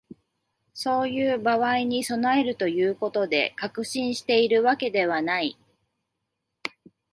[0.73, 5.59] そういう場合に備えるということで、確信しているわけではない